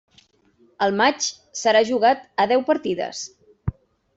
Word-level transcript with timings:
El 0.85 0.95
matx 1.01 1.27
serà 1.61 1.83
jugat 1.91 2.25
a 2.45 2.49
deu 2.53 2.65
partides. 2.71 3.21